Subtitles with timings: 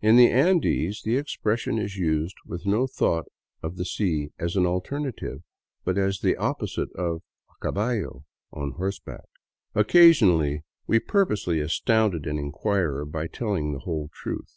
[0.00, 3.26] In the Andes the expression is used with no thought
[3.64, 5.42] of the sea as an alternative,
[5.84, 8.22] but as the opposite of "A caballo"
[8.62, 9.24] (On horseback).
[9.74, 14.56] Occasionally we purposely astounded an inquirer by telling the whole truth.